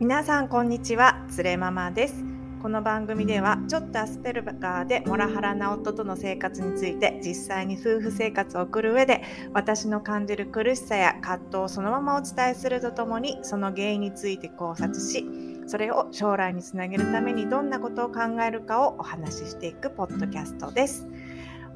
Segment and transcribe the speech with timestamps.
[0.00, 2.24] 皆さんこんにちはつれママです
[2.62, 15.26] この番組ではちょっとアスペルガーでモラハラな夫との生活について実際に夫婦生活を送る上で私の感じる苦しさや葛藤をそのままお伝えするとともにその原因について考察し
[15.66, 21.06] それを将来につなげるためにどんなことを考えるかをお話ししていくポッドキャストです。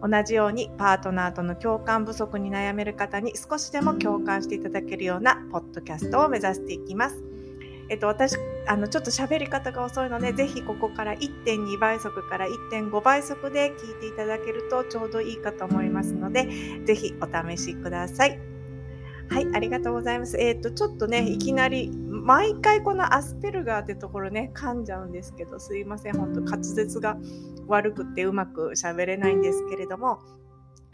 [0.01, 7.34] 同じようにパートナーとの共感不足に悩める方に少しでも共感していただけるようなポッドキャストを目指していきます。
[7.89, 16.49] えっと、私、あの、ちょっと喋り方が遅いので、ぜひここから1.2倍速から1.5倍速で聞いていただけるとちょうどいいかと思いますので、
[16.85, 18.39] ぜひお試しください。
[19.29, 20.39] はい、ありがとうございます。
[20.39, 27.17] えっ、と、ちょっとね、いきなり、毎回このアスペルガーってところね、噛んじゃうんですけど、すいません、本当滑舌が
[27.67, 30.21] 悪くてうまく喋れないんですけれども、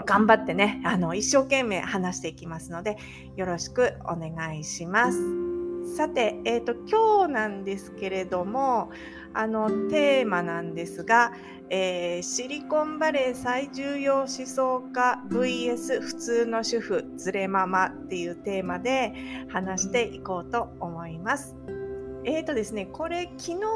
[0.06, 2.96] 頑張ってね、あの、一生懸命話していきますので、
[3.36, 5.49] よろしくお願いします。
[5.90, 8.90] さて、えーと、今日なんですけれども
[9.34, 11.32] あのテーマなんですが、
[11.68, 19.12] えー、シリコンバレー最重要思想家 VS 普通の主婦ズレママっていうテーマで
[19.48, 21.56] 話していこうと思います。
[22.24, 23.66] えーとですね、これ昨日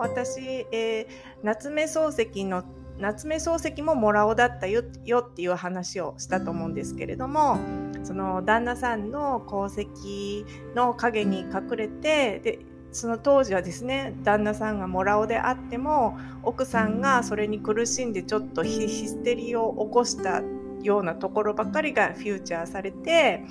[0.00, 1.06] 私、えー、
[1.42, 2.62] 夏目漱石の
[2.98, 4.84] 夏目漱石ももらおだったよっ
[5.22, 7.58] ていう話をしたと思うんですけれども
[8.04, 12.58] その旦那さんの功績の陰に隠れてで
[12.92, 20.42] その当時はですね旦那さんがもらおであっても奥さんがそれに苦しんでちょっとヒステリーを起こした
[20.84, 23.42] ようなところばかりがフューチャーされて、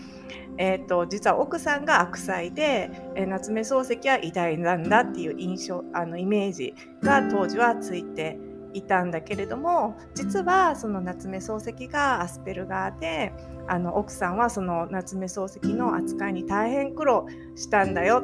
[0.57, 8.37] えーと、実は奥さんが悪妻で、えー、夏目漱石は偉大なんだっていう印象あのイメージが当時はついて
[8.73, 13.33] いたんだけれども実はその夏目漱石がアスペルガーで
[13.67, 18.23] あの奥さんはその夏目漱石の扱いに大変苦労したんだよ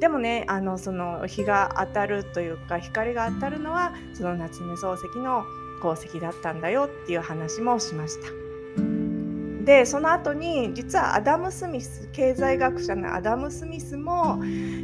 [0.00, 5.44] でもねあのその日が当たるというか光が当たるのはその夏目漱石の
[5.80, 8.47] 功績だったんだよっていう話もしました。
[9.68, 14.40] でその後に実はアダム・スミス経済学者のアダム・スミスも、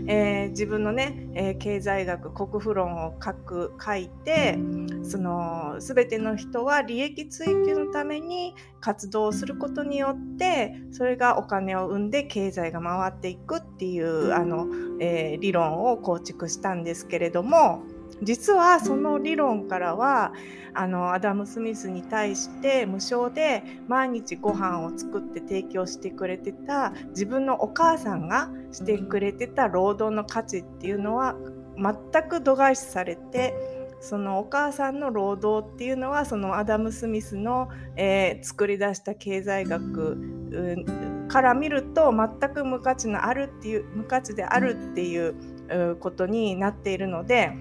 [0.07, 4.59] えー、自分のね、えー、経済学国富論を書く書いて
[5.03, 14.67] その全ての人は利益追求のために活動することによってそれがお金を生んで経済が回っていくっていうあの、
[15.01, 17.85] えー、理論を構築したんですけれども
[18.23, 20.33] 実はその理論からは
[20.75, 31.37] あのアダム・スミスに対して無償で毎日ご飯を作って提供してくれてた自分のお母さんがしてくれてた労働の価値っていうのは
[31.77, 33.55] 全く度外視されて
[34.01, 47.53] そのお母さんの労働っていうのはそのアダム・スミスの、えー、作り出した経済学から見ると全く無価値のあるっていう無価値であるっていうことになっているので。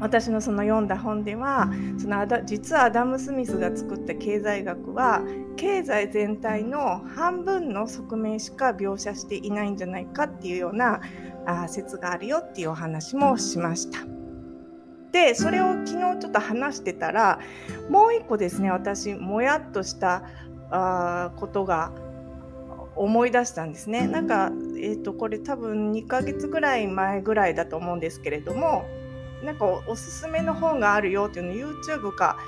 [0.00, 5.22] 私のその読んだ本ではその実はアダム・スミスが作った経済学は
[5.56, 11.00] 経済全体の半分の側面しか描写していないんじゃないかっていうような
[11.46, 14.00] あ説があるよっていうお話もしました。
[15.12, 17.38] でそれを昨日ちょっと話してたら
[17.88, 20.24] もう一個ですね私もやっとした
[20.70, 21.92] あことが
[22.96, 24.06] 思い出したんですね。
[24.06, 28.84] なんか、えーとこれ多分2ヶ月ぐらい前ぐらいだと思うんですけれども
[29.44, 32.38] なんかおすすめの本があるよっていうのを YouTube か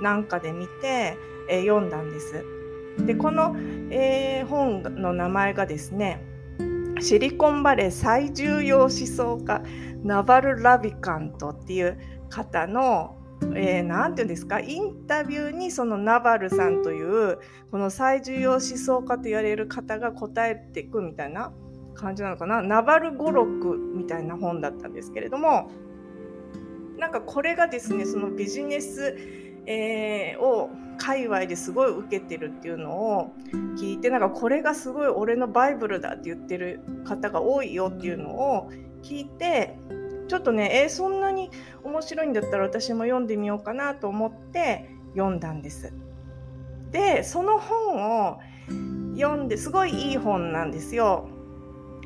[0.00, 1.16] なんかで見て、
[1.48, 2.44] えー、読んだんです。
[3.04, 3.54] でこの、
[3.90, 6.22] えー、本の名前がですね
[7.00, 9.62] シリコンバレー最重要思想家
[10.02, 11.98] ナバル・ラビカントっていう
[12.30, 13.16] 方の
[13.54, 17.38] えー、て言うんですかインタビューにそのナバルさんという
[17.70, 21.52] この最重要思想家と言われる方が答えていくみたいな
[21.94, 25.70] 感じなのかなナバル語録みたいな本だったんですけれども
[26.98, 29.16] なんかこれがですねそのビジネス、
[29.66, 33.32] えー、を界隈ですごい受けてるっていうのを
[33.78, 38.70] 聞いてなんかこれがすごい俺のバイブルだって言ってる方が多いよっていうのを
[39.02, 39.76] 聞いて
[40.28, 41.50] ちょっとねえー、そんなに
[41.84, 45.92] 面白いんだったら私も読んでみようかなと思って読んだんです。
[46.90, 48.40] でその本を
[49.16, 51.28] 読んですごいいい本なんですよ。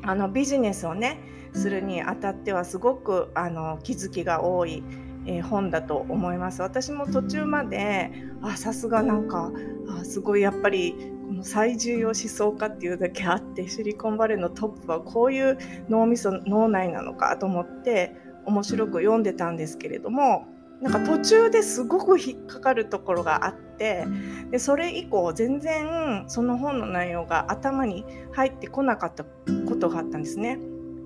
[0.03, 1.19] あのビジネスをね
[1.53, 4.83] するにあたってはすごくあの気づきが多い、
[5.25, 6.61] えー、本だと思います。
[6.61, 8.11] 私も途中まで
[8.41, 9.51] あさすがなんか
[9.99, 10.95] あすごいやっぱり
[11.27, 15.57] この最重要思想家っていうだけあってシリコンバレーのトップはこういう
[15.89, 18.15] 脳みそ脳内なのかと思って
[18.45, 20.45] 面白く読んでたんですけれども
[20.81, 24.05] なんか途中ですごく引っかかるところがあって
[24.49, 30.59] でそれ以降全然その本の内容が頭に入ってこなかったことがあったんですね。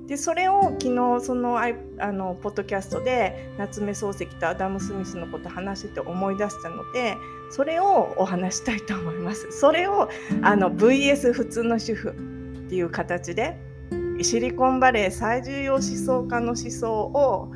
[0.08, 1.72] でそれを昨日そのあ
[2.12, 7.18] のポッドキャストで夏目漱石とアダム・スミスのこと話してて思い出したので
[7.50, 9.52] それをお話したいと思います。
[9.52, 10.10] それを
[10.44, 13.58] あの VS 普通の主婦っていう形で
[14.22, 17.52] シリコンバレー最重要思想家の思想を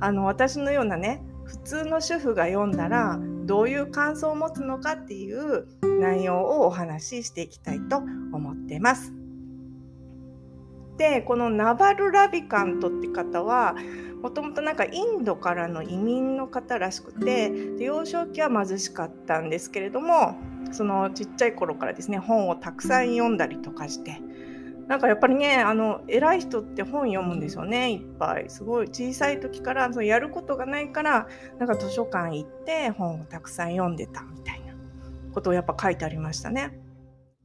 [0.00, 5.66] あの私のようなね普通の主婦が読んだらどういう感想を持つのかっていう
[6.00, 9.23] 内容をお話ししていきたいと思ってます。
[10.96, 13.74] でこのナバル・ラビカントって方は
[14.22, 20.36] もともとなんかインドからの移民の方らしくて幼少期は貧しかったんですけれども
[20.72, 24.20] そのちっちゃい頃からですね本をたくさん読んだりとかして
[24.88, 31.26] なんかやっぱりねあの偉い人って本読むんですよねいっぱいすごい小さい時からそのやることがないから
[31.58, 34.74] なんか図書館行って本をたくさん読んでたみたいな
[35.32, 36.78] ことをやっぱ書いてありましたね。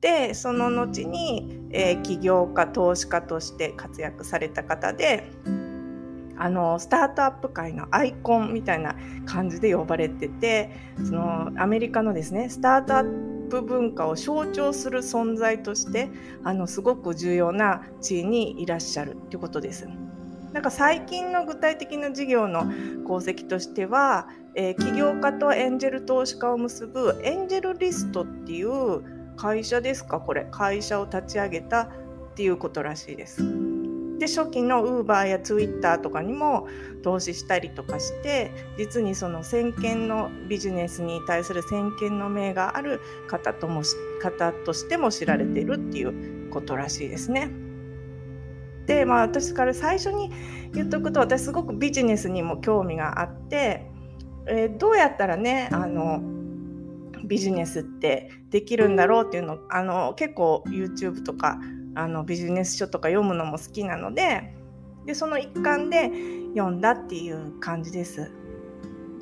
[0.02, 5.32] でその後に、えー、起業家投資家として活躍された方で
[6.38, 8.96] あのスタートアップ界のアイコンみたいな
[9.26, 10.72] 感じで呼ばれてて
[11.06, 16.10] そのアメリカのですねスタートアップ文化を象徴する存在として
[16.44, 19.88] あのすごく重要な地位にいらっしゃるということです。
[20.54, 22.62] なんか最近の具体的な事業の
[23.04, 30.20] 功績としては、えー、起業家とエンジェル投資家を結ぶエンジェルリストっていう会社ですか？
[30.20, 31.90] これ会社を立ち上げたっ
[32.36, 33.42] ていうことらしいです。
[34.20, 36.68] で初期のウーバーやツイッターとかにも
[37.04, 43.00] 投資したりとかして実にその先見のビジネスに対する先見の明がある
[43.30, 43.82] 方とも
[44.22, 47.50] 方としても知られているっていうことらしいですね。
[48.88, 50.34] でまあ私から最初に
[50.74, 53.90] 言っとくと私すごくビジネスにも興味があって、
[54.48, 56.22] えー、どうやったらねあの
[57.30, 61.60] ビジネスってできるんだろうっていうのあの結構 YouTube とか
[61.96, 64.54] あのビジネス書とか読むのも好きなので
[65.06, 66.12] でその一環で
[66.56, 68.32] 読んだっていう感じです。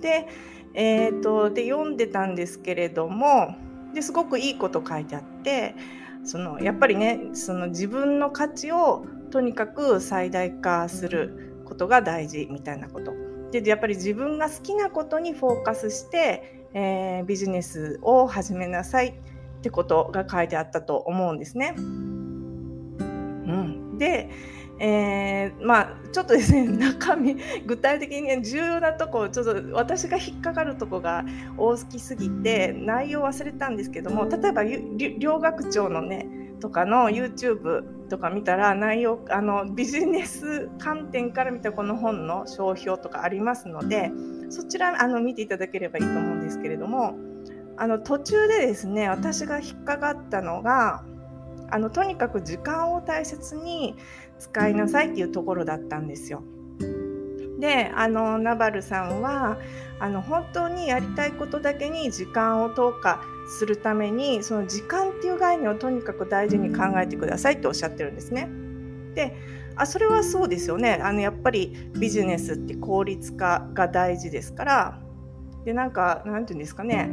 [0.02, 0.28] で,、
[0.74, 3.56] えーと、で読んでたんですけれども
[3.94, 5.76] ですごくいいこと書いてあって
[6.24, 13.14] そのやっぱりねその自分の価値をとにかく最大化することが大事みたいなこと。
[13.52, 19.14] でやっぱり自分が好きなことにフォーカスしてえー、ビジネスを始めなさいっ
[19.62, 21.74] てことが書いてあったと思うんですね。
[21.78, 24.30] うん、で、
[24.80, 31.26] えー、まあちょっとですね 中身具体的に、重要なとこちょっと私が引っかかるとこが
[31.58, 34.64] 大好きすぎて内容忘れたんですけども例えば
[35.18, 36.28] 両学長のね
[36.60, 44.12] とかの YouTube とか見たら内容あのビジネス観点から見たこの本の商標とかありますので
[44.50, 47.18] そちらあの見ていただければいいと思うんですけれども
[47.78, 51.04] あの途中でですね私が引っかかったのが
[51.70, 53.96] あのとにかく時間を大切に
[54.40, 56.44] 使いなさいっていうところだったんですよ。
[57.60, 59.58] であのナバルさんは
[60.00, 68.50] あの本当にやりたいことだけに時間を投下するためにその時間っていう概念をとにかく大事に考えてくださいっておっしゃってるんですね。
[69.16, 69.36] で
[69.78, 71.00] あそれはそうですよね。
[71.02, 75.00] あのやっぱりビジネスって効率化が大事ですから。
[75.66, 77.10] でなんかなんていうんですかね、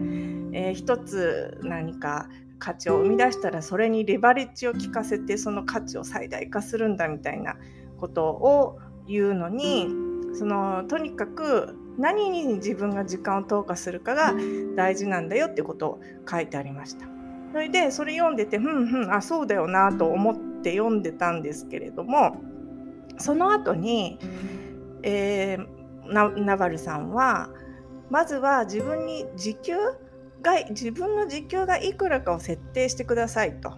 [0.52, 2.28] えー、一つ何か
[2.60, 7.56] 価値を生み出したらそれにレバレッジを効かせてその価値を最大化するんだみたいな
[7.98, 9.88] ことを言うのに
[10.34, 14.34] そのとにかく何に自分が時間を投下するかが
[14.76, 16.00] 大事なんだよってことを
[16.30, 17.06] 書いてありました。
[17.52, 22.36] それでそれ読んでてふんふんあそうだよなと思って読んでたんですけれども
[23.18, 24.18] その後に、
[25.02, 27.50] えー、ナバルさんは
[28.10, 29.74] まずは自分に時給
[30.42, 33.72] が自分の時給がいくらかを設定してくださいと。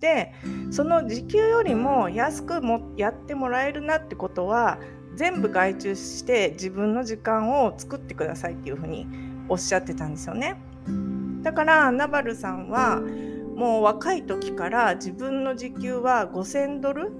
[0.00, 0.32] で
[0.72, 4.78] その時給よりも安くもやってもらえるなってことは
[5.14, 9.06] 全部外注して自分の時間を作ってくださいっていうふうに
[9.48, 10.56] おっしゃってたんですよね。
[11.42, 13.00] だからナバルさんは
[13.54, 17.12] もう若い時から自分の時給は5000ドル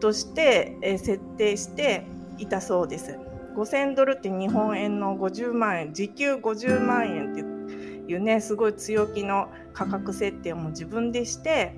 [0.00, 2.06] として設定して
[2.38, 3.18] いたそうです。
[3.56, 7.40] 5000ドルって日本円の50万円時給50万円って
[8.10, 11.74] いうねすごい強気の価格設定をも自分でして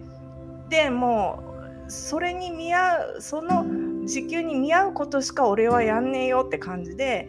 [0.69, 1.43] でも
[1.89, 3.67] うそれに見合うその
[4.07, 6.13] 時給に見合うことしか俺はやん。
[6.13, 7.29] ねえよって感じで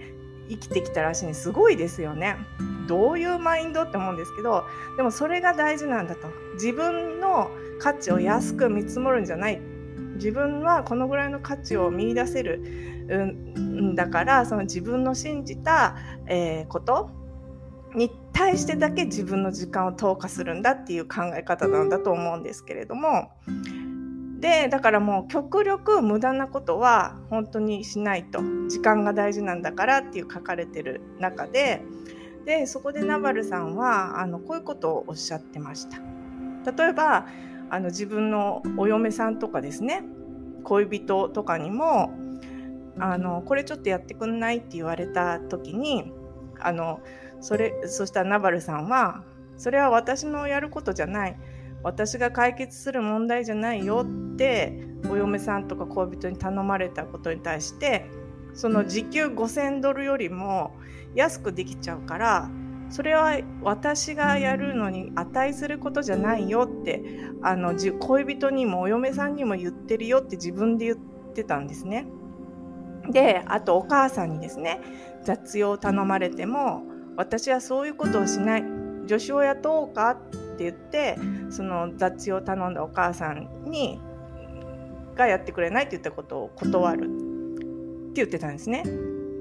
[0.49, 1.27] 生きてきたらしいん。
[1.29, 2.37] ですごいですよね。
[2.87, 4.17] どういうマインドって思うん。
[4.17, 4.63] ですけど
[4.95, 6.07] でもそれが大事なん。
[6.07, 9.25] だと自分の価値を安く見積もるん。
[9.25, 9.59] じゃない
[10.15, 15.95] 自分はこのぐらいの価値を見いだせるんだからその自分の信じた、
[16.27, 17.11] え、こと
[17.95, 23.31] に対してだけ自分の時間を投下するんだっていう考え方なんだと思うんですけれども。
[24.39, 28.41] でだからもう極力無駄なことは本当にしないと。
[28.67, 31.81] 時間が大事なんだからっていう書かれてる中で。
[32.45, 35.97] でそこでナバルさんはあのこういうことをおっしゃってました。
[36.71, 37.25] 例えば
[37.69, 40.03] あの自分のお嫁さんとかですね
[40.63, 42.13] 恋人とかにも
[42.97, 46.11] あのこれちょっとやってくんないって言われた時に
[46.59, 47.01] あの
[47.41, 49.23] それそしたらナバルさんは
[49.57, 51.37] それは私のやることじゃない。
[51.85, 58.09] 私が解決する問題じゃないよってお嫁さんとか恋人に頼まれたことに対して
[58.55, 60.75] その時給5000ドルよりも
[61.13, 62.49] 安くできちゃうから
[62.95, 67.03] それは私がやるのに値することじゃないよって
[67.41, 70.97] あの恋人にもお嫁さんにも言ってるよって自分で言っ
[71.33, 72.07] てたんですね。
[73.11, 74.79] であとお母さんにですね
[75.25, 76.83] 雑用を頼まれても
[77.17, 78.63] 私はそういうことをしない
[79.09, 81.17] 助手を雇おうかって言って
[81.49, 83.99] その雑用を頼んだお母さんに
[85.17, 88.83] がやってくれないって言ったことを断るって言ってたんですね。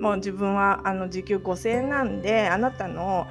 [0.01, 3.27] もう自分はあの時給5000円なんであなたの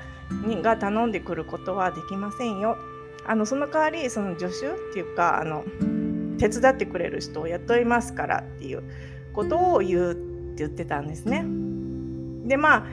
[0.45, 2.77] にが頼んでくることはできませんよ。
[3.25, 5.63] あのその代わりその助手っていうかあの
[6.37, 8.83] 手伝ってくれる人を雇いますからっていう
[9.33, 11.45] ことを言うって言ってたんですね。
[12.47, 12.85] でまあ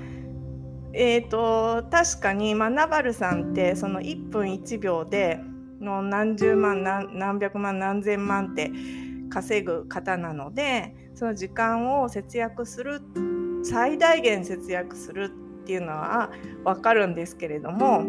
[0.93, 5.39] えーと、確かに、まあ、ナバルさんってその1分1秒で
[5.81, 8.73] の何十万何何百万何千万って
[9.31, 13.01] 稼ぐ方なのでその時間を節約する
[13.63, 15.31] 最大限節約する
[15.63, 16.31] っていうのは
[16.65, 18.05] 分かるんですけれども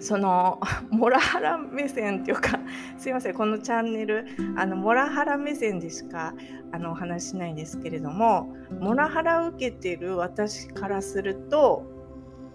[0.00, 0.60] その
[0.90, 2.58] モラハラ目線っていうか
[2.98, 6.34] すいませんこのチャンネルあのモラハラ目線でしか
[6.72, 11.84] あのお話しないんですけれどもモラハラを受けてる私からすると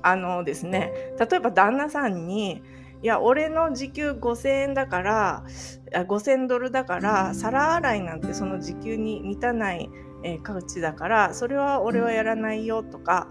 [0.04, 2.64] あのですね例えば旦那さんに
[3.04, 5.44] いや俺の時給5000円だから
[5.92, 9.90] 5000ドルだから皿洗いなんてその時給に満たない、
[10.24, 13.28] えー、価値だからそれは俺はやらないよとか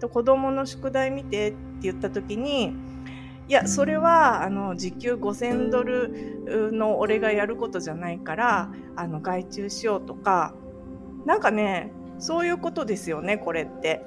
[0.00, 2.74] と子供の宿題見てって言った時に
[3.48, 10.54] いやそれはあの時給5000ドルの俺がやることじゃないからあの外注しようとか
[11.26, 14.04] なんかねそういうことですよねこれって。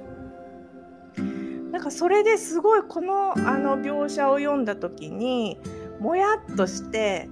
[1.74, 5.58] なんかそれですごいこのあの描写を読んだ時に
[5.98, 7.28] もやっとして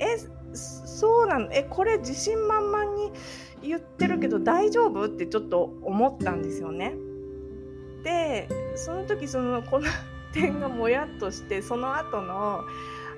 [0.00, 0.18] え
[0.52, 1.48] そうなの？
[1.52, 3.12] えこれ自信満々に
[3.62, 5.06] 言ってるけど大丈夫？
[5.06, 6.94] ってちょっと思ったんですよね。
[8.04, 9.86] でその時そのこの
[10.32, 12.64] 点がもやっとしてその後の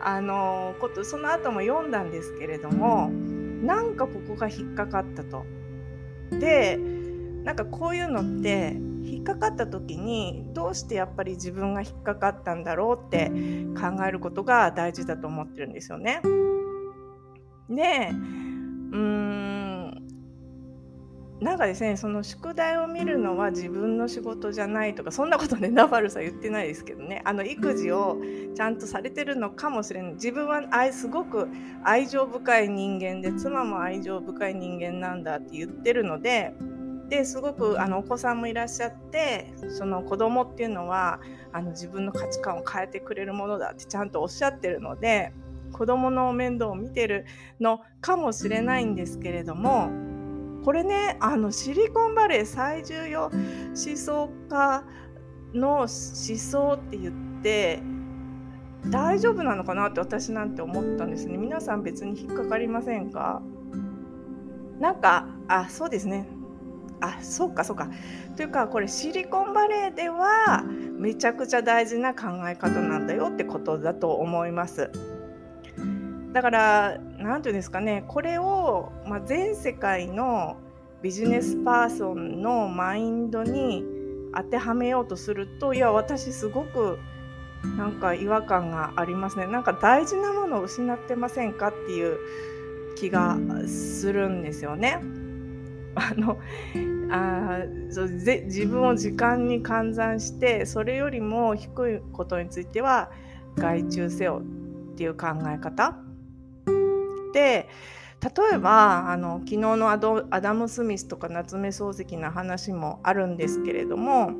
[0.00, 5.44] あのことその後も読んだんですけれどもなんかここが引っかかったと。
[6.30, 6.78] で
[7.44, 13.30] なんかこういうのって引っかかった時にどうしてやっぱり自分が引っかかったんだろうって
[13.78, 16.20] 考えることが大事だと思ってるんですよね。
[17.68, 18.10] で
[18.92, 19.49] うーん
[21.40, 27.22] なんかですねその宿題を見るのは自分の仕事じゃないとかそんなことねナバルさん言ってないですけどね。
[27.24, 28.18] あの育児を
[28.54, 31.48] ちゃんとされてるのかもしれない自分は愛すごく
[31.82, 36.54] 愛情深い人間で妻も愛情深い人間なんだって言ってるので
[37.08, 41.20] ですごくあのお子さんもいらっしゃってその子供っていうのは
[41.52, 45.32] あの自分の価値観を変えてくれるものだってちゃんとおっしゃってるので
[45.72, 47.24] 子供の面倒を見てる
[47.60, 49.90] のかもしれないんですけれども
[50.64, 54.84] これねあのシリコンバレー最重要思想家
[55.54, 57.82] の思想って言って
[58.86, 61.36] 大丈夫なのかなって私なんて思ったんですね。
[61.36, 63.42] 皆さん別に引っかかりませんか？
[64.78, 66.26] なんかあそうですね。
[67.00, 67.88] あそうかそうか。
[68.36, 70.62] というかこれシリコンバレーでは
[70.98, 74.90] めちゃくちゃ大事な考え方なんだよってことだと思います。
[76.32, 80.56] だから何て言うんですかねこれを、まあ、全世界の
[81.02, 83.84] ビジネスパーソンのマインドに
[84.34, 86.98] 当てはめようとするといや私すごく
[87.76, 92.18] なんか違和感がありますねなんか大事なものを失ってませんかっていう
[92.96, 95.00] 気がするんですよね。
[95.94, 96.38] あの
[97.10, 97.62] あ
[98.22, 103.10] ぜ自分を時間に換算してそれよりも低いことについては
[103.56, 104.42] 外注せよ
[104.92, 105.96] っていう考え方
[107.32, 107.68] で
[108.20, 114.32] 例えばあの昨日のアドアダム・スミスとか夏目漱石の話もあるんですけれども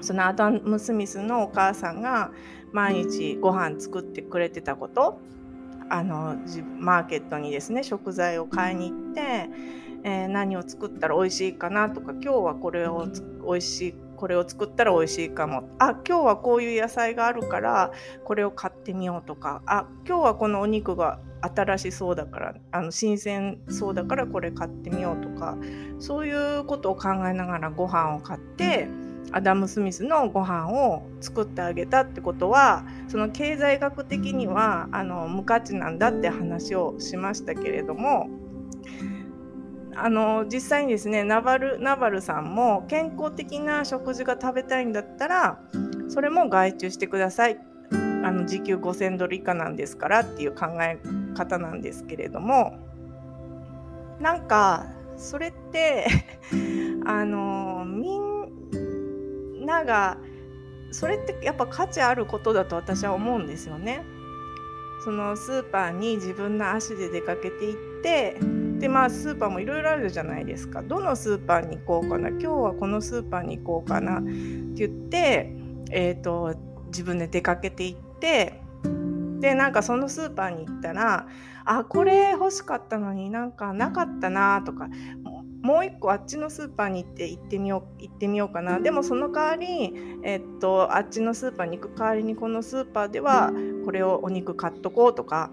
[0.00, 2.30] そのアダム・スミスのお母さんが
[2.72, 5.20] 毎日ご飯作ってくれてたこと
[5.90, 6.36] あの
[6.78, 9.20] マーケットにですね食材を買いに行って、
[10.02, 13.06] えー、何を作ったら美味しいかなとか今日はこれを
[13.46, 15.68] 美味しいこれを作ったら美味しいかも。
[15.78, 17.92] あ今日はこういう野菜があるから
[18.24, 19.60] これを買ってみようとか。
[19.66, 25.56] あ今日はこのお肉が新しそうだからあの新鮮そうだからこれ買ってみようとか
[25.98, 28.88] そういうことを考えながらご飯を買って
[29.32, 38.28] アダム・スミスのご飯を作ってあげたってことはその経済学的にはあの無価値なんだって話をしましたけれども
[39.96, 45.60] あの実際にですねナバルナバルさんも健康的な食事が食べたいんだったら
[46.08, 47.58] それも外注してください
[48.24, 50.98] あの時給5000ドル以下なんですからっていう考え
[51.36, 52.78] 方なんですけれども。
[54.20, 56.06] なんかそれって
[57.04, 60.18] あのみんなが
[60.90, 64.04] それってやっぱ価値あることだと私は思うんですよね。
[65.04, 68.38] そのスーパーに自分の足で出かけていって
[68.78, 70.82] でまあスーパーもいろいろあるじゃないですか。
[70.82, 74.30] どのスーパーに行こうかな今日はこのスーパーに行こうかなって
[74.74, 75.52] 言って、
[75.90, 76.54] えーと、
[76.86, 78.60] 自分で出かけていってて
[79.40, 81.26] でなんかそのスーパーに行ったら
[81.66, 84.88] あこれ欲しかったのになんかなかったなとか
[85.60, 88.80] もう一個あっちのスーパーに行って行ってみよう行ってみようかな。
[88.80, 93.50] でもその代わり、えっと、あっちのスーパーに行く代わりにこのスーパーでは
[93.84, 95.50] これをお肉買っとこうとか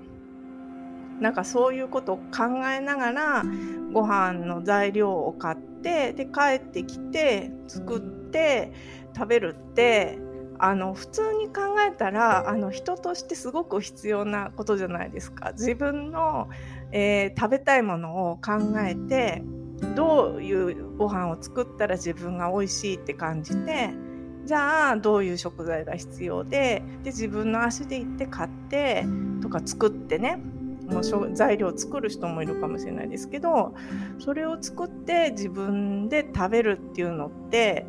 [1.22, 3.44] なんかそういうことを考えながら
[3.94, 8.74] ご飯の材料を買ってで帰ってきて作って
[9.16, 10.20] 食べるって
[10.64, 15.54] あの普通に考えたらあの人としてすごく必要なことじゃないですか。
[15.54, 16.50] 自分の、
[16.92, 19.44] えー、食べたいものを考えて
[19.96, 23.90] どういうご飯を作ったら自分が美味しいって感じて
[24.46, 29.04] じゃあどういう食材が必要でで自分の足で行って買って
[29.42, 30.40] とか作ってね
[30.92, 33.74] もう材料を作る人もいるかもしれないですけど
[34.20, 37.86] それを作って自分で食べるっていうのって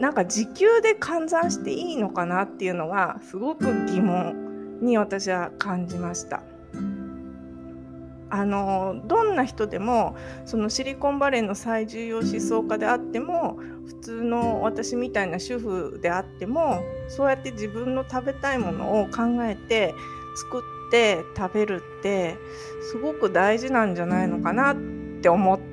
[0.00, 6.42] なんか時給で換算していいのかなっていうのがすごく疑問に私は感じました。
[8.32, 19.94] あのどんな人でもそのシリコンバレーの最重要思想家であっても普通の私みたいな主婦であってもそうやって自分の食べたいものを考えて
[20.36, 22.38] 作って食べるって
[22.92, 24.76] すごく大事なんじゃないのかなっ
[25.20, 25.69] て思って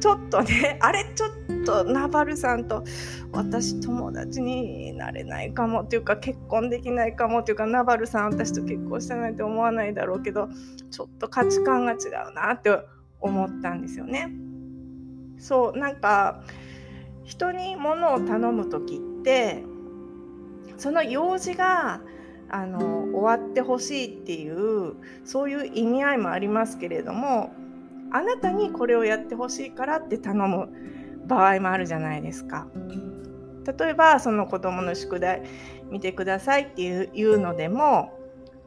[0.00, 2.84] ちょっとね あれちょっとナバルさんと
[3.32, 10.48] 私友達になれないかもっていうか結婚できないかもっていうかナバルさん私と結婚したなんて思わないだろうけど
[10.90, 11.96] ちょっと価値観が違
[12.30, 12.78] うなって
[13.20, 14.32] 思ったんですよね。
[15.38, 16.42] そうなんか
[17.24, 19.62] 人に物を頼む時って
[20.76, 22.00] その用事が
[22.50, 27.52] あの終わってほしいっていうそういう意味合いもありますけれども
[28.12, 30.68] あなたにこれをやってほしいからって頼む
[31.26, 32.68] 場合もあるじゃないですか。
[33.78, 35.42] 例えばその子どもの宿題
[35.90, 38.18] 見てくださいっていうのでも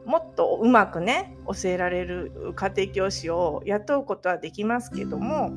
[0.06, 5.50] もっとうまくね教えられる家庭教師を雇うことはできますけども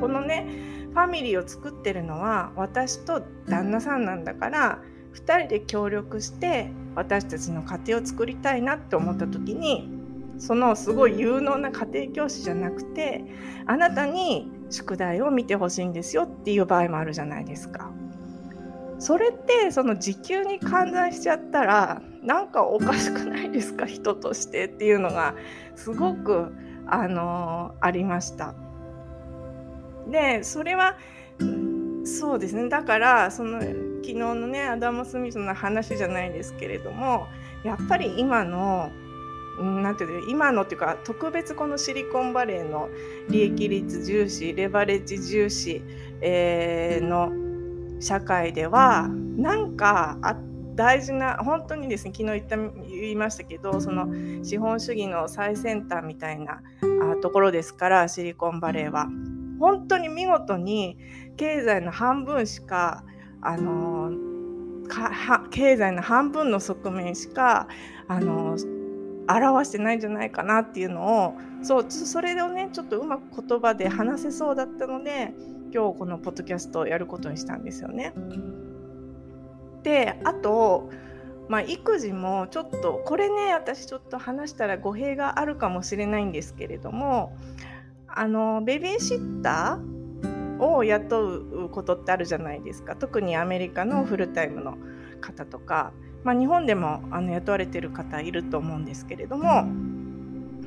[0.00, 0.46] このね
[0.92, 4.80] ファミリーを作ってるのは私と旦那さんなんだから
[5.14, 9.95] 2人で協力して私たちの家庭を作りたいなって思った時に
[10.38, 13.24] そのすごい有能な家庭教師じゃなくて
[13.66, 17.90] あなたに宿題を見てほしいんですよっていう場合もあるじゃないですか。
[18.98, 23.86] それってその時給に換算しちゃったらなんかおかしくないですか？
[23.86, 25.34] 人としてっていうのが
[25.74, 26.52] すごく
[26.86, 28.54] あのありました。
[30.10, 30.96] でそれは
[32.04, 37.26] そうですねだからその昨日のねアダム・スミスの話じゃないですけれども
[37.64, 38.90] やっぱり今の
[39.62, 42.88] なんていうの今のっていうか特別このシリコンバレーの
[43.28, 45.82] 利益率重視レバレッジ重視、
[46.20, 47.30] えー、の
[48.00, 50.36] 社会ではなんかあ
[50.74, 56.60] 大事な本当にですね昨日言った言いましたけどその資本主義の最先端みたいな
[57.22, 59.08] ところですからシリコンバレーは。
[59.58, 60.98] 本当に見事に
[61.36, 63.04] 経済の半分しか
[63.40, 64.10] あの
[65.50, 67.68] 経済の半分の側面しか
[68.08, 68.56] あの
[69.28, 75.34] 表してないんじゃないかなっていうのをそうそれをねちょっとうまく言葉で話せそうだったので
[75.72, 78.12] 今日このポッドキャストをやることにしたんですよね。
[79.82, 80.90] であと、
[81.48, 87.36] まあ、育児もちょっとこれね私ちょっと話したら語弊があるかもしれないんですけれども
[88.08, 94.78] あのベビーシッターを雇うことってあるじゃないですか特にアメリカのフルタイムの
[95.20, 95.92] 方とか、
[96.26, 99.64] まあ、日本でもあの雇われてる方いると思うんですけれども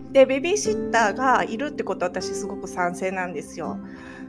[0.09, 3.77] でベビーシッターがいるってことは私すごく賛成なんですよ。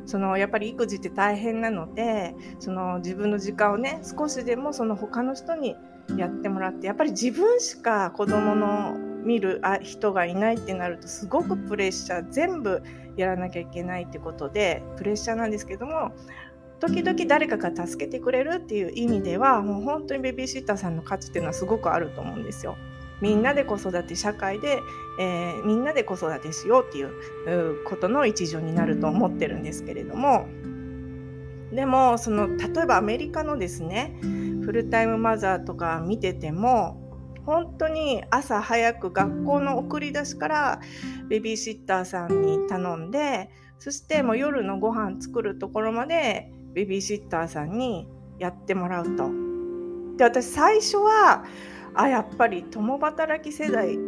[0.06, 5.76] そのやっぱり育児って大変なのでその自分の時間をね少しでもその他の人に
[6.16, 12.82] やってもらってやっぱり自分しか子供の見る人がいないってなるとすごくプレッシャー全部
[13.16, 16.12] やらなきゃいけないってことでプレッシャーなんですけども
[16.80, 22.76] 時々誰かが助けてくれるっていう意味ではもう本当にベビーシッターさんの価値っていうのはすごくあると思うんですよ。
[23.20, 24.80] みんなで子育て社会で、
[25.18, 30.46] えー、みんなで子育てしようっていうことの一助になると思ってるんですけれども
[31.70, 34.18] でもその例えばアメリカのですね
[34.64, 36.98] フルタイムマザーとか見てても
[37.44, 40.80] 本当に朝早く学校の送り出しから
[41.28, 49.30] ベビーシッターさんに頼んでそしてもう夜のご飯作るところまでベビーシッターさんにやってもらうと。
[50.16, 51.44] で私最初は
[51.94, 53.98] あやっぱり共働き世代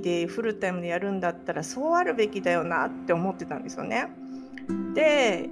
[0.00, 4.08] でフルタイムでやるんだったらそうあるべきだよなって思ってたんですよね。
[4.94, 5.48] で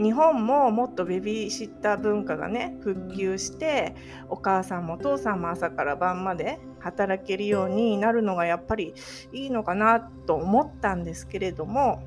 [0.00, 3.94] 日本ももっとベビーシッター文化がね復旧して
[4.28, 8.94] お母さんもお父さんも朝から晩まで働けるようになるのがやっぱり
[9.32, 12.02] いいのかなと思ったんですけれども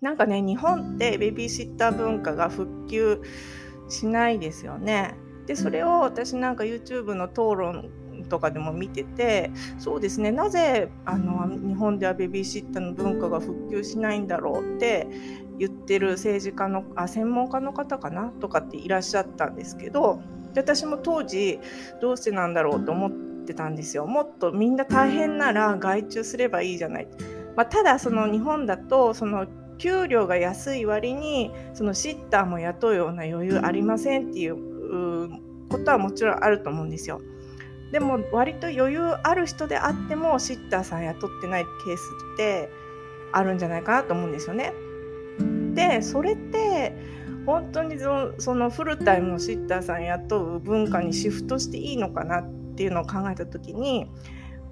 [0.00, 3.20] なんかね日本ってベビーシッター文化が復旧
[3.88, 5.14] しないですよね。
[5.46, 7.90] でそれを私なんか YouTube の討論
[8.28, 15.08] とかでも見ててそうですねなぜあの日本ではベビーシッターの文化が復旧しないんだろうって
[15.58, 18.28] 言ってる政治家のあ専門家の方かな？
[18.40, 20.22] とかっていらっしゃったんですけど
[20.54, 21.58] で私も当時
[22.00, 23.10] どうしてなんだろうと思っ
[23.44, 24.06] てたんですよ。
[24.06, 27.08] もっとみんな大変なら外注すればいいじゃない、
[27.56, 29.46] まあ、ただその日本だとその
[29.80, 34.56] 給料が安い割にそのシッターも雇うような余裕ありませんっていう
[35.68, 37.20] ことはもちろんあると思うんですよ。
[37.90, 42.02] でも割と余裕ある人であってもシッターさん雇ってないケース
[42.34, 42.70] って
[43.32, 44.72] あるんじゃないかなと思うんですよね。
[45.74, 46.94] でそれって
[47.46, 54.10] 本当にそのフルタイムのシッターさん雇う文化にシフトしていいのかなっていうのを考えた時に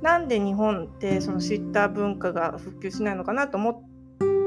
[0.03, 3.88] なんで日本ってそのシッター文化が復旧しないのかなと思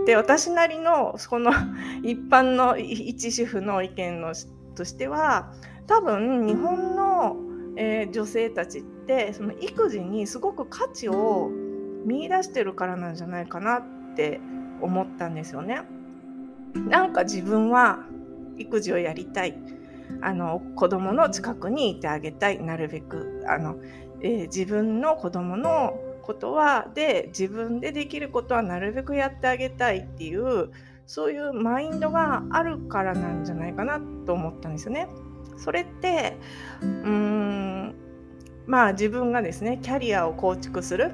[0.02, 1.52] って私なりのこの
[2.04, 4.34] 一般の一主婦の意見の
[4.76, 5.52] としては
[5.88, 7.38] 多分日本の
[7.76, 11.50] えー、女性たちってその育児にすごく価値を
[12.06, 13.84] 見いだしてるからなんじゃないかなっ
[14.16, 14.40] て
[14.82, 15.82] 思ったんですよね。
[16.76, 18.00] なんか自分は
[18.58, 19.58] 育児をやりたい
[20.22, 23.76] あの子供の近くにいてあげたいなるべくあの、
[24.22, 30.72] えー、自分の子供のことはで自分でできることはなるべくやってあげたいっていう
[31.06, 35.08] そういうマインドがあるからなんじゃないかなと思ったんですよね。
[35.58, 36.38] それって
[36.82, 37.96] うーん
[38.66, 41.12] まあ自分がですねキャリアを構築する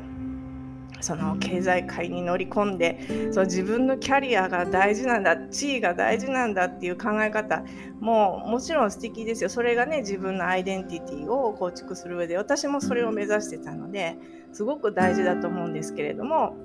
[1.01, 7.63] その経済界に乗り込んでそう自分のキャリアが大事なんだ地位が大事なんだっていう考え方
[7.99, 14.17] ももちろん素敵ですよそれがね自分のアイデンティティを構築する上で私もそれを目指してたので
[14.53, 16.55] すごく大事だと思うんですけれども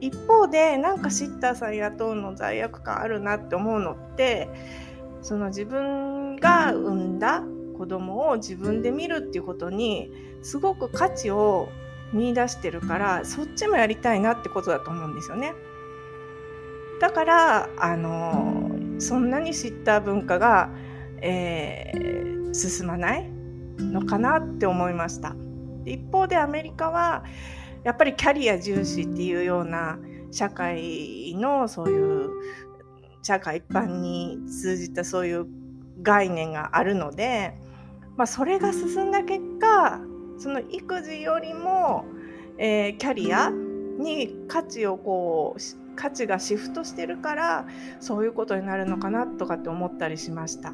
[0.00, 4.48] 一方でなんかシッターさん雇うの罪悪感あるなって思うのって
[5.22, 7.42] その自分が産んだ
[7.76, 10.10] 子供を自分で見るっていうことに
[10.42, 11.68] すごく価値を
[12.12, 15.54] 見出してるからそっちもやりたいなってことだと思うんですよね。
[17.00, 20.70] だからあのそんなにシッター文化が、
[21.22, 23.30] えー、進まない
[23.78, 25.34] のかなって思いました。
[25.84, 27.24] 一方でアメリカは
[27.84, 29.98] やっぱりキャリア重視っていうような
[30.30, 32.30] 社会のそういう
[33.22, 35.46] 社会一般に通じたそういう
[36.02, 37.54] 概念があるので、
[38.16, 40.00] まあ、それが進んだ結果
[40.38, 42.06] その育児よりも、
[42.58, 47.66] えー、キャリアに価値をこう価値がシフトしてるから
[48.00, 50.72] そういうことになるのかなとかって思ったりしました。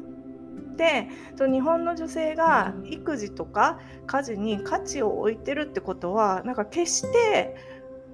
[0.77, 7.55] で日本の女性が育児とか家事に価値を置いてるってことはなんか決して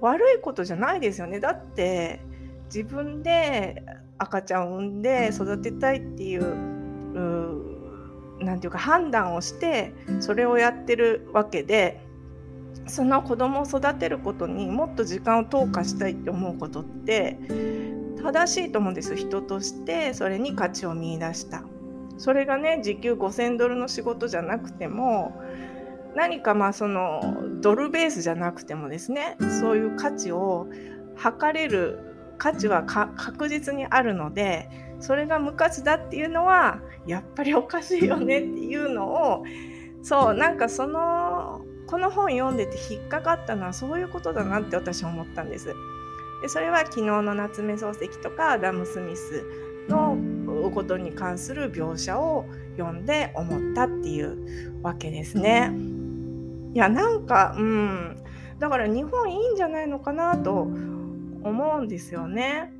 [0.00, 1.38] 悪いことじゃないですよね。
[1.40, 2.20] だって
[2.66, 3.84] 自分で
[4.18, 6.74] 赤ちゃんを産んで育てたいっていう
[8.40, 12.00] 何て言うか判断をしてそれをやってるわけで
[12.86, 17.38] その子供を育てることにもっと時間を投下したいって思うことって
[18.22, 21.62] 正しいと思うんです人としてそれに価値を見いだした。
[22.16, 25.40] それがね時給5000ドルの仕事じゃなくても
[26.14, 30.68] 何かまあそのドルベースじゃなくてもですねそういう価値を
[31.16, 31.98] 測れる
[32.38, 34.68] 価値は確実にあるので
[35.00, 39.44] それが無価値だっていうのはやっぱりおかしいよねっていうのを
[40.02, 45.74] そうなんかそのこの本読んでて引っかかったのはそういうことだなって私は思ったんです。
[46.42, 49.44] でそれは昨日の夏目漱石とかアダム・スミス
[49.88, 50.16] の
[50.70, 52.46] ことに関する描写を
[52.76, 55.72] 読んで思ったっていうわけですね。
[56.74, 58.16] いやなんかうん
[58.58, 62.72] だから日本いいんじゃないのかなと思うんですよね。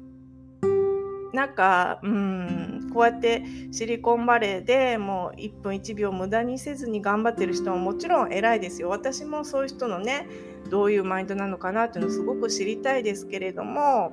[1.35, 3.43] なんか、うん、こうやって
[3.73, 8.89] シリコンバレーでもう1分1秒無駄にせずに頑張ってる人ももちろん偉いですよ。
[8.89, 10.29] 私もそういう人のね、
[10.71, 14.13] どういうマインドなのかなっていうのをすごく知りたいですけれども、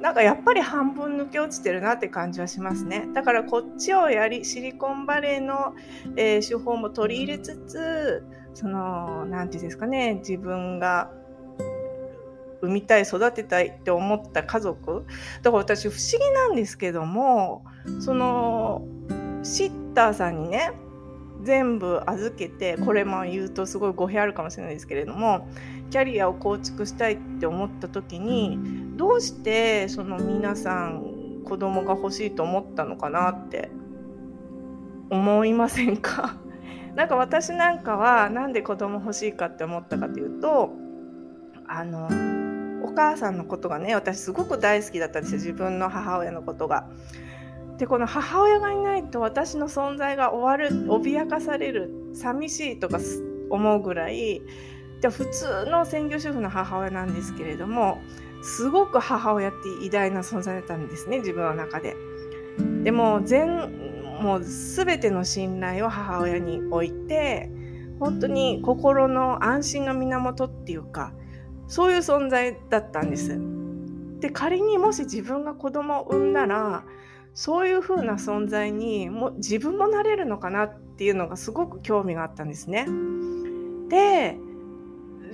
[0.00, 3.08] なんかやっぱり半分抜け落ちてるなって感じはしますね。
[3.14, 5.74] だからこっちをやり、シリコンバレーの、
[6.16, 11.10] えー、手法も取り入れつつ、その、なんていうんですかね、自分が
[12.62, 15.04] 産みたい育てたいって思った家族
[15.42, 17.64] だから私不思議なんですけども
[18.00, 18.86] その
[19.42, 20.72] シッターさんにね
[21.42, 25.48] 全部預けてこれも言うとすごい語弊あるかもしれないですけれども
[25.90, 28.58] キャリアを構築したいって思った時に
[29.00, 33.70] どうしてその皆さん子供が欲しいと思ったのかなって
[35.08, 36.36] 思いませんか？
[36.94, 40.72] なんか私なんかはなんで子供欲しいかって思ったかというと
[41.66, 42.10] あの
[42.84, 46.86] お母さんのことがね私すごく大好きだったんですよ自分の母親のことが。
[47.78, 52.98] でこの母親がいないと私の存在が終わる脅かされる寂しいとか
[53.48, 54.42] 思うぐらい
[55.00, 58.02] で普通の専業主婦の母親なんですけれども
[58.42, 61.96] すごく母親って偉大な存在だったんですね自分の中で。
[62.82, 63.90] でも全
[64.22, 67.50] もう全ての信頼を母親に置いて
[67.98, 71.12] 本当に心の安心の源っていうか
[71.68, 73.38] そういう存在だったんです。
[74.20, 76.84] で仮にもし自分が子供を産んだら
[77.32, 82.86] そういう風な存在にも自分もなれるのかなっていうのがすごく興味があったんですね。
[83.88, 84.36] で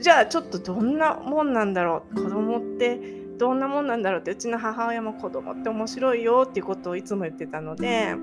[0.01, 2.99] じゃあちょっとどんなもんなんだろう子供って
[3.39, 8.15] どんなもんなんだろうってうちの母親も子供って面白いよっていうことをいつも言ってたので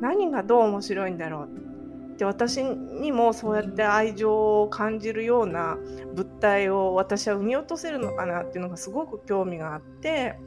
[0.00, 5.78] 何がどう面白いんだろうで私にもそうやって愛情を感じるような
[6.14, 10.38] 物体を私は産み落とせるのかなっていうのがすごく興味があって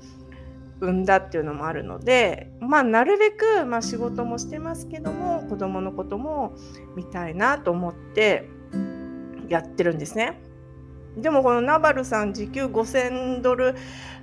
[0.79, 6.55] 産んだっていうのもあるのでまあなるべく、まあ、仕事もしてますけども子供のことも
[6.95, 8.49] 見たいなと思って
[9.49, 10.39] やってるんですね。
[11.17, 13.75] でもこのナバルさん時給5000ドル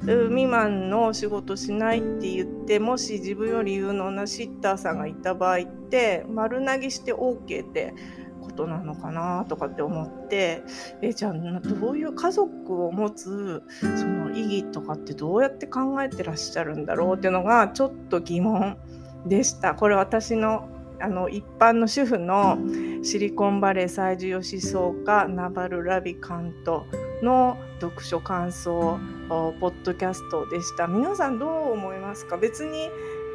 [0.02, 7.94] 未満の仕事しないって言ってもし自分より有能なシッターさんがいた場合って丸投げして OK って
[8.40, 10.62] ことなのかなとかって思って
[11.02, 18.78] えじゃあどういう家族を持つその意義とかってどうやって考えてらっしゃるんだろうっていうのがちょっと疑問
[19.26, 19.74] でした。
[19.74, 20.68] これ私の
[21.00, 22.58] あの一般の主婦の
[23.02, 26.86] シリコンバレー最重要思想家ナバル・ラビカント
[27.22, 30.86] の読書感想ポッドキャストでした。
[30.86, 32.36] 皆さんどう思いますか？
[32.36, 32.90] 別に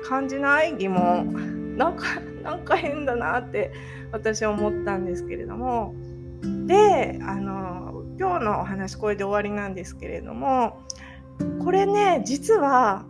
[0.08, 1.76] 感じない疑問。
[1.78, 2.06] なんか
[2.44, 3.74] なんか変だなって
[4.12, 5.96] 私は思ったんですけれども。
[6.68, 10.78] であの今日のお話これで終わりなんですけれども。
[11.64, 13.06] これね実は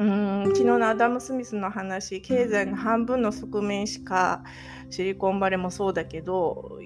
[0.00, 4.42] うん昨日のアダム・スミスの話経済の半分の側面しか
[4.88, 6.78] シリコンバレーもそうだけど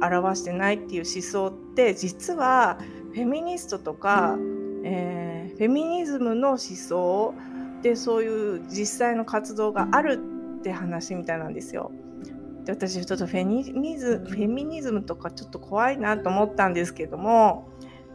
[0.00, 2.78] 表してないっていう思想って実は
[3.12, 4.38] フェミニストとか、
[4.82, 7.34] えー、フェミニズムの思想
[7.82, 10.18] でそういう実際の活動がある
[10.58, 11.92] って話みたいなんですよ。
[12.64, 17.68] で私ちょっとフェミズフェミニズムとかちょっと怖いなと思ったんですけども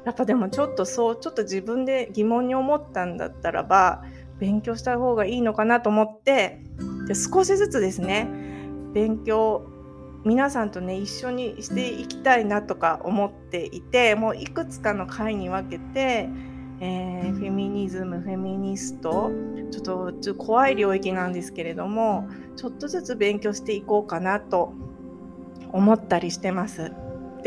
[0.07, 4.05] やっぱでもちょっとそうちょっと自分で疑問に思ったんだったらば
[4.39, 6.61] 勉強した方がいいのかなと思って
[7.09, 8.29] で少しずつですね
[8.93, 9.67] 勉強
[10.23, 16.29] 皆さんとね一緒にしていきたいなとか思っていてもういくつかの回に分けて、
[16.79, 19.29] えー、フェミニズムフェミニスト
[19.71, 24.71] ちょっとちょっと怖い領域なんですけれどもちょっとずつ勉強していこうかなと
[25.73, 26.93] 思ったりしてます。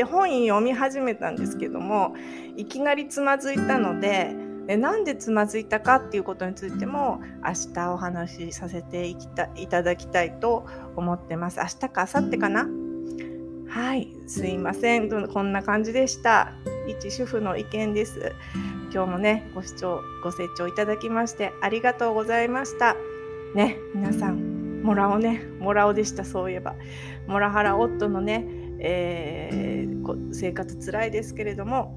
[0.01, 2.15] で本読み始めたんですけども
[2.57, 4.35] いきなりつまずいたので
[4.67, 11.59] でなんでつまずいたかっていうことについても明日お話しさせていきたいただきたいと思ってます。
[11.59, 12.67] 明日か明後日かな？
[13.69, 15.29] はいすいません。
[15.29, 16.55] こんな感じでした。
[16.89, 18.33] 一主婦の意見です。
[18.95, 22.97] 今日もねご視聴ご清聴いただきましてありがとうございました。
[23.55, 25.45] ね皆さんモラオね。
[25.59, 26.75] モラオでしたそういえば。
[27.27, 28.47] モラハラ夫のね
[28.81, 31.97] えー、生活つらいですけれども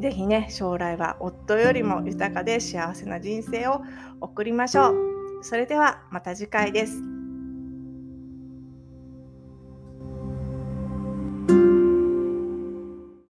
[0.00, 3.80] 是非ね将来は夫よりも豊かで幸せな人生を
[4.20, 5.16] 送りましょう。
[5.42, 7.15] それではまた次回です。